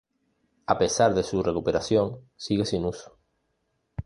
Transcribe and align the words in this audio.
A 0.65 0.79
pesar 0.79 1.13
de 1.13 1.21
su 1.21 1.43
recuperación, 1.43 2.27
sigue 2.35 2.65
sin 2.65 2.85
uso. 2.85 3.19